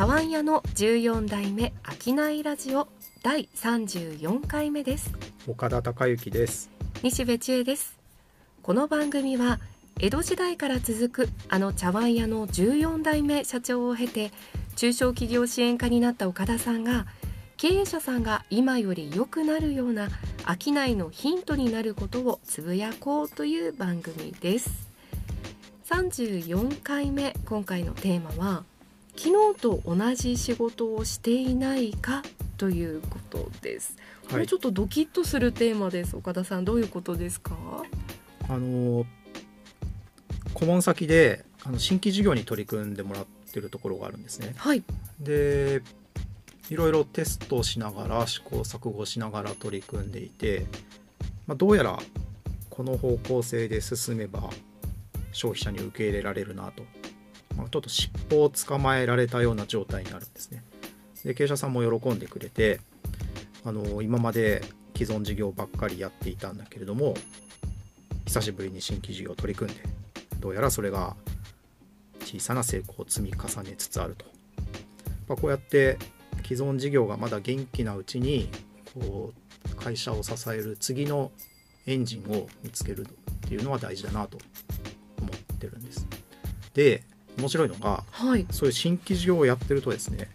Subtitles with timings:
[0.00, 2.88] 茶碗屋の14代目商いラジオ
[3.22, 5.12] 第34回目です。
[5.46, 6.70] 岡田孝之です。
[7.02, 7.98] 西部千恵です。
[8.62, 9.60] この番組は
[9.98, 14.30] 江戸時代から続くあの茶碗屋の14代目社長を経て
[14.74, 17.04] 中小企業支援課になった岡田さんが
[17.58, 20.08] 経営者さんが今より良くなるような
[20.46, 24.88] 商いのヒントになることをつぶやこうという番組です。
[25.90, 28.64] 34回目今回のテーマは
[29.22, 32.22] 昨日と同じ仕事をしていないか
[32.56, 33.98] ということです。
[34.30, 36.16] これちょっとドキッとするテーマです。
[36.16, 37.54] 岡田さんどういうことですか？
[38.48, 39.04] あの
[40.54, 44.54] 顧問先であの新規事業に取り組んでもらってるところがあるんですね。
[44.56, 44.82] はい。
[45.18, 45.82] で
[46.70, 50.64] いろいろテストをしながら試行錯誤しながら取り組んでいて、
[51.46, 51.98] まあ、どうやら
[52.70, 54.48] この方向性で進めば
[55.32, 56.99] 消費者に受け入れられるなとまあ、
[57.70, 60.62] ちょっと尻尾を捕まえられたような状態になるんですね。
[61.24, 62.80] で経営者さんも喜んでくれて
[63.64, 64.62] あの今まで
[64.96, 67.14] 既存事業ばっかりやっていたんだけれども
[68.26, 69.82] 久しぶりに新規事業を取り組んで
[70.40, 71.16] どうやらそれが
[72.20, 74.24] 小さな成功を積み重ねつつあると、
[75.28, 75.98] まあ、こうやって
[76.44, 78.48] 既存事業がまだ元気なうちに
[78.94, 79.32] こ
[79.70, 81.32] う会社を支える次の
[81.86, 84.38] エンジンを見つけるっていうのは大事だなと
[85.20, 86.06] 思ってるんです。
[86.74, 87.02] で
[87.40, 90.28] 面白いのが、はい、そういう新規事業をやってるとですね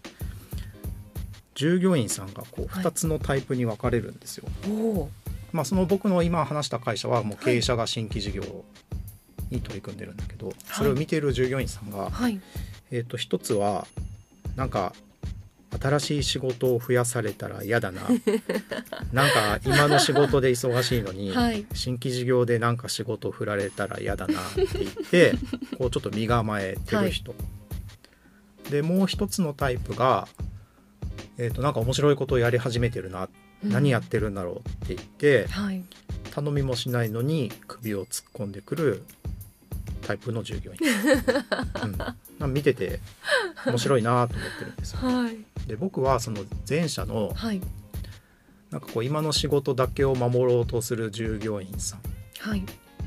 [1.54, 4.46] 従業員さんがこう2つのタイプに分かれるんですよ。
[4.62, 5.08] はい、
[5.52, 8.42] まあ、その僕の今話した会社はもう経営者が新規事業
[9.50, 12.10] に取り組んでるんだけど、はい、それを見ている従業員さんが、
[12.90, 13.86] えー、と一つは
[14.54, 14.92] なんか
[15.70, 18.02] 新しい仕事を増やされたら嫌だな。
[19.12, 25.32] なんか今の仕事で忙しいのに、はい、新規事業でなんか仕事を振られたら嫌だなって言って
[25.76, 27.38] こうちょっと身構えてる人、は
[28.68, 30.28] い、でもう一つのタイプが、
[31.36, 33.28] えー、となんか面白いことをやり始めてるな、
[33.64, 35.84] うん、何やってるんだろうって言って、はい、
[36.30, 39.02] 頼みもしないのに首を突っ込んでくる
[40.06, 40.78] タイプの従業員、
[42.40, 43.00] うん、見てて
[43.66, 44.98] 面白いなと思ってるんですよ。
[45.00, 45.36] はい、
[45.66, 47.60] で僕はその前者の、はい、
[48.70, 52.00] なんかこう今の仕事だけを守ろうとする従業員さん。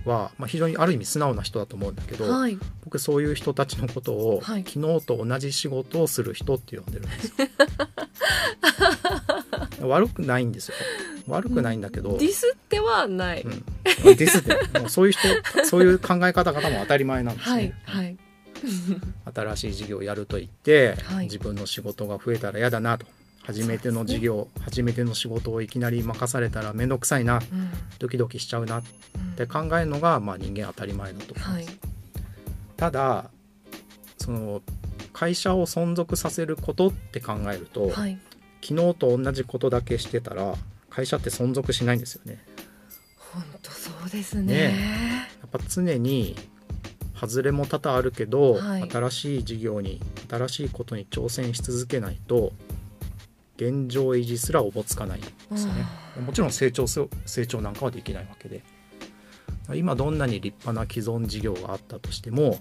[0.05, 7.47] は、まあ、非常にある意味素直な人だと思うんだけど、はい、僕そういう人たちのことを、昨日と同じ仕事をする人って呼んでるんですよ。
[9.87, 10.75] 悪くないんですよ
[11.29, 12.17] 悪くないんだけど。
[12.17, 13.51] ディスってはない、うん、
[14.15, 15.27] ディスってもうそういう人
[15.65, 18.17] そういう考え方方も当たり前なんですね、はい、はい、
[19.33, 23.05] 新しい事業をやると言って、はい、自分の仕事が増えたら嫌だなと。
[23.41, 28.83] 初めての事業、ね、初めての仕事をいきなり任されたら面倒くさいな、うん、ドキドキしちゃうなっ
[29.37, 31.65] て考えるのが、まあ、人間当たり前だと思います、はい、
[32.77, 33.31] ただ
[34.19, 34.61] その
[35.13, 38.19] 会社を存続させることって考えると、はい、
[38.61, 40.53] 昨日と同じことだけしてたら
[40.99, 42.43] 会社って存続しないんですよね。
[43.17, 46.35] 本当そうですね、ね、やっぱ常に
[47.15, 52.53] 外れも多々あるけど、はい、新しい事業に新しいことに挑戦し続けないと
[53.55, 55.85] 現状維持すらおぼつかないんですよね。
[56.25, 57.07] もちろん成長成
[57.47, 58.63] 長なんかはできないわけで
[59.75, 62.59] 今どんなに立派な既存事業があったとしても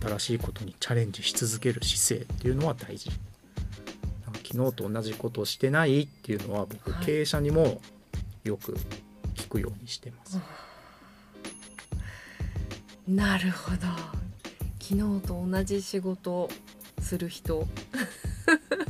[0.00, 3.10] 新しいことにチャレンジし続ける姿勢っていうのは大事。
[4.50, 7.82] 昨日と同じことをしてないっていうのは僕、はい、経営者にも
[8.44, 8.74] よく
[9.34, 10.40] 聞くようにしてます。
[13.06, 13.86] なるほど
[14.80, 16.48] 昨日と同じ仕事
[17.00, 17.66] する人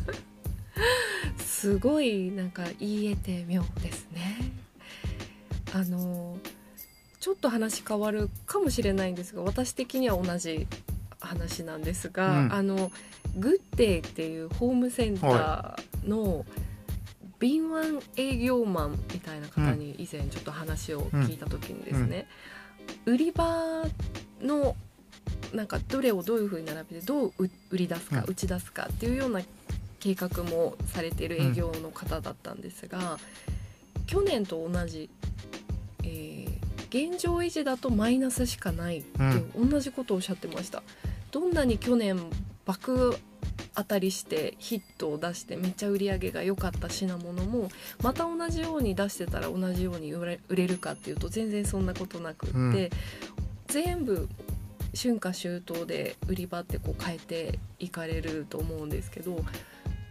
[1.38, 4.52] すごいなんか言えて妙ですね。
[5.74, 6.38] あの
[7.18, 10.68] ちょっと話変わるかもしれないんですが私的には同じ
[11.20, 12.90] 話なんですが、うん、あの
[13.36, 16.44] グッデイっていうホームセンターの
[17.38, 22.26] 敏腕営業マンみたいな方に以前ちょっと話を聞いた時にですね、
[23.06, 23.84] 売り場
[24.42, 24.74] の
[25.52, 27.32] なんかどれをどういうふうに並べてどう
[27.70, 29.40] 売り出すか、打ち出すかっていうような
[30.00, 33.18] 計画もされている営業の方だったんですが、
[34.06, 35.08] 去年と同じ、
[36.02, 39.18] えー、現状維持だとマイナスしかないって
[39.56, 40.82] 同じことをおっしゃってました。
[41.30, 42.18] どんなに去年
[42.64, 43.16] 爆
[43.74, 47.68] 当たりしてヒットを出してめっちゃ売り上げが良かった品物も
[48.02, 52.90] また同じように出してたら同じように売れるかっていうと全然そんなことなくって、うん、
[53.68, 54.28] 全部
[55.00, 59.36] 春夏秋冬で売り場ってこう変えていかれると思うんですけど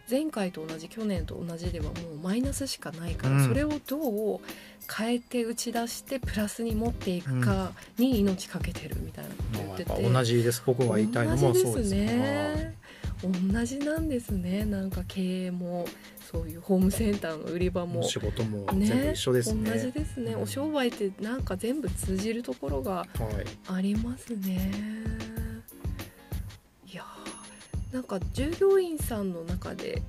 [0.09, 1.93] 前回と同じ去年と同じではもう
[2.23, 4.39] マイナスしかないから、うん、それをどう
[4.89, 12.75] 変えて打ち出してプラスに持っていくかに命かけてるみたいなこと言ってて、同じです僕が言いたいのもそうですね。
[13.51, 14.63] 同じなんですね。
[14.65, 15.87] なんか経営も
[16.31, 18.03] そういうホームセンターの売り場も。
[18.03, 19.71] 仕事も全部一緒ですね。
[19.71, 20.41] 同じですね、うん。
[20.43, 23.07] お商売ってなんか全部通じるところがはい。
[23.73, 24.53] ありますね。
[24.53, 25.26] いやー
[27.91, 30.01] なんか従業員さんの中で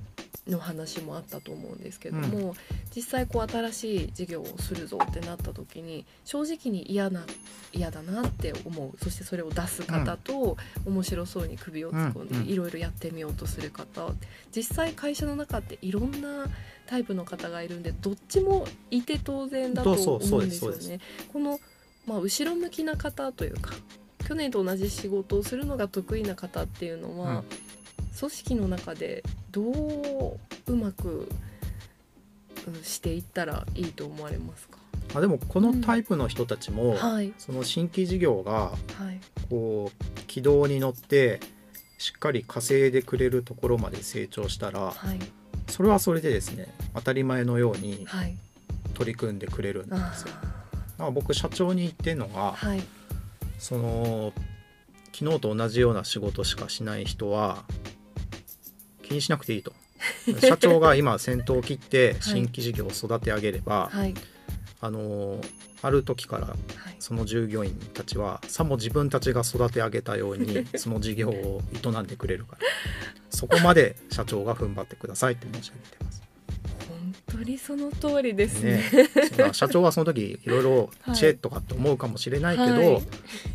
[0.47, 2.55] の話もあったと思うんですけども、
[2.95, 7.23] 実際こう新しい事業をするぞってなった時に正直に嫌な
[7.71, 12.45] 嫌だなって思うそしてそれを出す方と、面白そうに首を突っ込んうんうん。
[12.45, 14.11] でいろいろやってみようとする方
[14.55, 16.47] 実際会社の中っていろんな
[16.87, 20.99] タイプの方がいるんでどっちもいて当然だと思うんですよね。
[21.31, 21.59] この、
[22.07, 23.73] まあ、後ろ向きな方というか
[24.29, 27.43] 去年と同じ仕事をするのが得意な方っていうのは、うん。
[28.17, 30.37] 組織の中でどう
[30.67, 31.29] うまく
[32.67, 34.77] うんしていったらいいと思われますか？
[35.15, 37.33] あでもこのタイプの人たちも、はい。
[37.39, 38.75] その新規事業がは
[39.11, 39.19] い。
[39.49, 41.39] こう軌道に乗って
[41.97, 45.19] しっかり稼いでくれるところまで成長したらはい。
[45.67, 48.37] それはそれでですね当たり前のようにはい。
[48.93, 50.27] 取り組んでくれるんあですよ。
[50.27, 50.49] だか
[51.05, 52.83] ら僕社長に言ってるのが、ーはい
[53.59, 54.33] その
[55.13, 57.63] 昨日と同じような仕事しかしない人は
[59.03, 59.73] 気にしなくていいと。
[60.41, 64.13] 社長が今先頭を切って 新規事業を育て上げれば、はい
[64.81, 65.41] あの
[65.81, 66.57] ある時からはい
[66.99, 72.61] その従業員たちはさも自分たちが育て上げたように その事業を営んでくれるから
[73.29, 76.08] そこまで社長が踏ん張ってくださいって申し上げてます。
[77.39, 78.83] 本当にその通りですね。
[79.37, 83.01] ね、社長はその時いろいろ知恵とかって思うかもしれないけど、はい。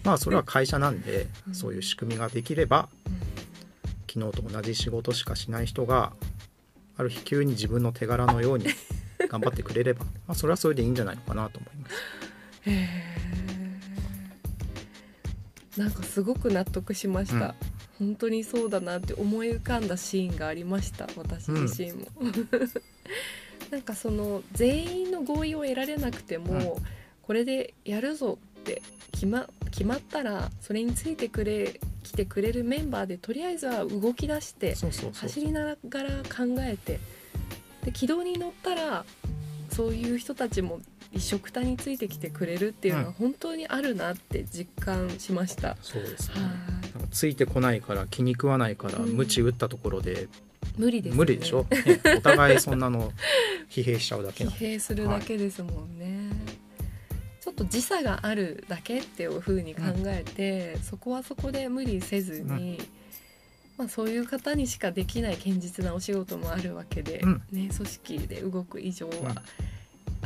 [0.04, 1.54] まあそれは会社なんでうん。
[1.54, 2.88] そういう仕組みができれば
[4.10, 6.14] 昨日と同じ仕事しかしない人が
[6.96, 8.66] ある日急に自分の手柄のように
[9.28, 11.94] 頑張ってくれればまあそれはそれでいいんじゃないのかなと思います。
[15.78, 17.56] なんかすごく納得しました、
[17.98, 22.06] 本当にそうだなって思い浮かんだシーンがありました私自身も、
[23.74, 26.78] なんかその全員の合意を得られなくても、
[27.22, 37.00] これでやるぞって決ま決まったらそれについてくれ来てくれるメンバーでとりあえずは動き出して走りながら考えて
[37.84, 39.04] で軌道に乗ったら
[39.70, 40.80] そういう人たちも
[41.12, 43.06] 一緒くたについてきてくれるっていうのうん。
[43.06, 45.76] は本当にあるなって実感しました。
[45.80, 46.34] そうですね。
[47.10, 49.16] ついてこないから気に食わないからうん。
[49.16, 50.28] 鞭打ったところで
[50.76, 53.12] 無理です、ね、無理でしょ、ねお互いそんなの
[53.70, 56.30] 疲弊しちゃうだけ疲弊するだけですもんね、
[57.40, 62.80] ちょっと時差があるだけっていう風に考えて、そこはそこで無理せずに、
[63.76, 67.42] まあ、そういう方にしかできない堅実なお仕事もあるわけで、うん。
[67.50, 69.34] ね、組織で動く以上は、うん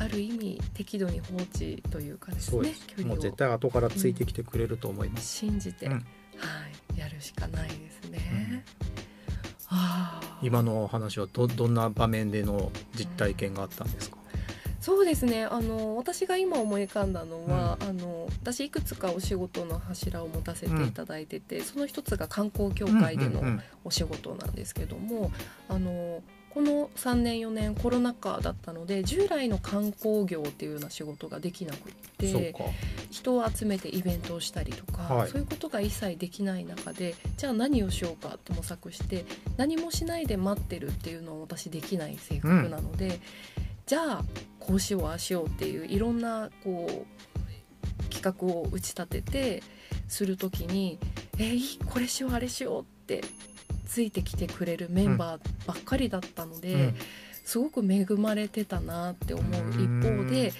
[0.00, 2.72] ある意味適度に放置というかですね
[3.04, 5.92] もう絶対後からついてきてくれると思います、信じて、うん。
[5.92, 5.98] は
[6.94, 8.64] い、やるしかないですね。
[9.66, 14.18] ああ今のお話はどどんな場面での実体験があったんですか、
[14.80, 15.44] そうですね。
[15.44, 23.62] あの私が今思い浮かんだのは、あの私いくつかお仕事の柱を持たせていただいてて、その一つが観光協会でのうんうんうん。
[23.84, 25.32] お仕事なんですけども、
[25.68, 26.22] あの
[26.58, 32.52] この3年4年コロナ禍だったので従来の観光業っていうような仕事ができなくって
[33.12, 35.30] 人を集めてイベントをしたりとか、はい。
[35.30, 39.24] そういうことが一切できない中でじゃあ何をしようかって模索して
[39.56, 43.20] 何もしないで待ってるっていうのは私できない性格なので、
[43.86, 44.24] じゃあ
[44.58, 49.62] こうしようああしようっていういろんなこう企画を打ち立てて
[50.08, 50.98] する時に
[51.38, 53.22] 「えーこれしようあれしよう」って
[53.88, 56.74] ついてきてくれるメンバーばっかりだったので。
[56.74, 56.94] うん。
[57.44, 60.52] すごく恵まれてたなって思う一方で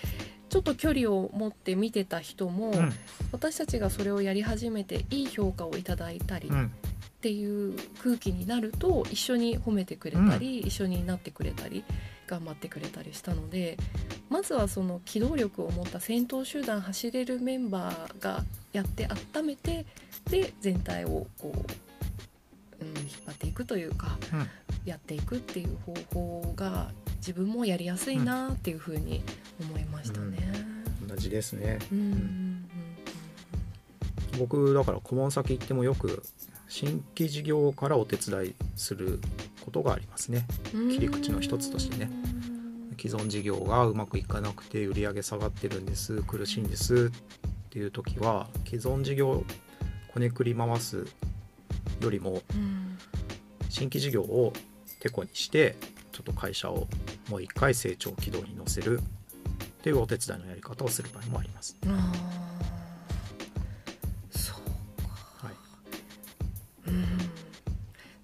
[0.49, 2.92] ちょっと距離を持って見てた人も、うん。
[3.30, 6.73] 私たちがそれをやり始めていい評価をいただいたりっうん。
[7.20, 11.85] ていう空気になると一緒に褒めてくれたり、一緒になってくれたり
[12.26, 13.76] 頑張ってくれたりしたので
[14.30, 19.85] まずはその機動力を持った先頭集団走れるメンバーがやって温めて
[20.30, 21.88] で全体をこう、
[23.38, 24.49] っていくというかうん。
[24.85, 29.23] やっていくっていう方法が自分もやりやすいなっていうふうに
[29.61, 30.38] 思いましたね。
[31.07, 31.78] 同じですね。
[31.92, 32.68] うんうん
[34.38, 36.23] 僕だから顧問先行ってもよく
[36.68, 39.21] 新規事業からお手伝いする
[39.64, 40.47] ことがありますね。
[40.75, 40.90] うん。
[40.90, 42.11] 切り口の一つとしてね。
[43.00, 46.23] 既存事業がうまくいかなくて売り上げ下がってるんです。
[46.23, 47.11] 苦しいんです
[47.68, 49.45] っていう時は既存事業
[50.12, 51.07] こねくり回す
[52.00, 52.77] よりもうん
[53.68, 54.52] 新規事業を
[55.00, 55.76] てこにして
[56.12, 56.88] ちょっと会社を
[57.28, 59.00] もう一回成長軌道に乗せる。
[59.78, 61.76] っていうお手伝いのやり方をする場合もあります。
[61.87, 64.38] あー。
[64.38, 65.54] そうはい、
[66.88, 67.18] うん。
[67.18, 67.25] で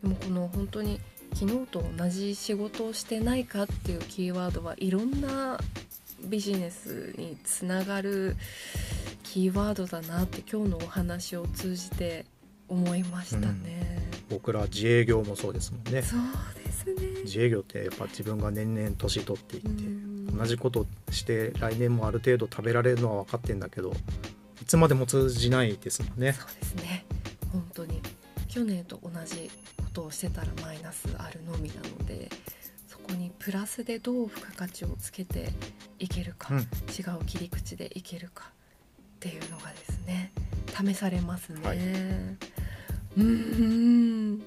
[0.02, 1.00] もこの本当に
[1.34, 5.58] 昨日と同じ仕事をしてないかっていうキーワードはいろんな
[6.24, 8.36] ビジネスにつながる
[9.22, 12.24] キーワードだなって今日のお話を通じて
[12.68, 16.02] 思いましたね、僕ら自営業もそうですもんね。
[16.02, 16.21] そう
[16.64, 16.95] ですね。
[17.25, 20.37] 自営業ってやっぱ自分が年々年取っていって、うん。
[20.37, 23.93] 同じことして来年もある程度食べられるのは分かってんだけど
[24.61, 26.33] いつまでも通じないですもんね。
[26.33, 27.04] そうですね。
[27.52, 28.00] 本当に。
[28.49, 32.28] 去年と同じことをしてたらマイナスあるのみなので
[32.87, 35.50] そこにプラスでどう付加価値をつけて
[35.99, 36.61] いけるか、うん。
[36.61, 36.62] 違
[37.21, 40.33] う切り口でいけるかっていうのがですね
[40.76, 41.78] 試されますね、はい
[43.16, 44.44] うーん。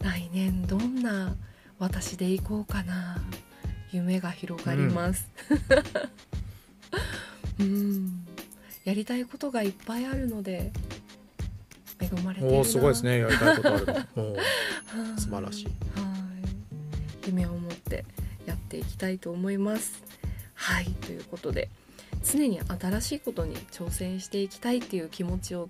[0.00, 1.34] 来年どんな
[1.78, 3.22] 私でいこうかな。
[3.92, 5.28] 夢が広がります、
[7.58, 8.24] うん、
[8.84, 10.72] やりたいことがいっぱいあるので
[12.00, 13.18] 恵まれておおすごいですね。
[13.18, 13.86] やりたいことある
[15.20, 15.64] 素晴らしい。
[15.66, 15.70] は
[17.24, 17.26] い。
[17.26, 18.06] 夢を持って
[18.46, 20.02] やっていきたいと思います。
[20.54, 20.86] はい。
[20.86, 21.68] ということで
[22.24, 25.68] 常に新しいことに挑戦していきたいっていう気持ちを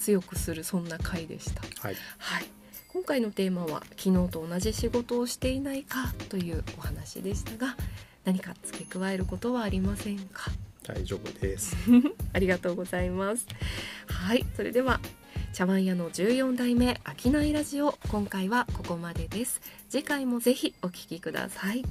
[0.00, 2.44] 強くするそんな回でしたはいはい
[2.92, 7.76] 今回のテーマは昨日と同じ仕事をしていないかというお話でしたが
[8.24, 10.50] 何か付け加えることはありませんか？
[10.82, 11.76] 大丈夫です
[12.32, 13.46] ありがとうございます。
[14.08, 15.00] はい、それでは
[15.52, 19.60] 茶碗屋の14代目商いラジオ今回はここまでです。
[19.88, 21.84] 次回もぜひお聞きください。